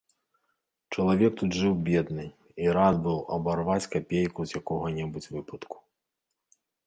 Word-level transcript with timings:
Чалавек 0.95 1.33
тут 1.41 1.57
жыў 1.57 1.73
бедны 1.89 2.25
і 2.63 2.71
рад 2.79 2.95
быў 3.05 3.17
абарваць 3.37 3.89
капейку 3.93 4.41
з 4.53 4.59
якога-небудзь 4.63 5.31
выпадку. 5.35 5.77